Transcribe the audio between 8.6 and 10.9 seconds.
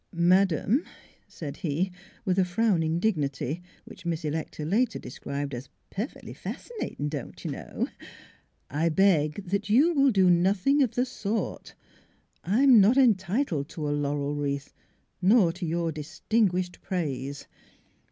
"I beg that you will do nothing